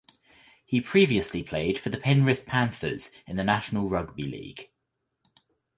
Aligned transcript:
He 0.65 0.81
previously 0.81 1.43
played 1.43 1.77
for 1.77 1.89
the 1.89 1.99
Penrith 1.99 2.47
Panthers 2.47 3.11
in 3.27 3.35
the 3.35 3.43
National 3.43 3.87
Rugby 3.87 4.23
League. 4.23 4.71